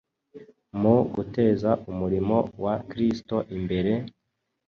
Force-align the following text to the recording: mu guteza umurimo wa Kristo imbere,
mu 0.81 0.95
guteza 1.13 1.71
umurimo 1.91 2.37
wa 2.63 2.75
Kristo 2.89 3.35
imbere, 3.55 3.93